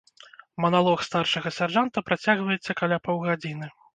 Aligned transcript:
Маналог 0.63 1.03
старшага 1.07 1.51
сяржанта 1.57 2.03
працягваецца 2.09 2.77
каля 2.83 2.97
паўгадзіны. 3.09 3.67